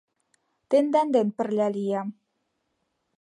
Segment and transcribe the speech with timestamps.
[0.69, 2.09] Тендан ден пырля лиям.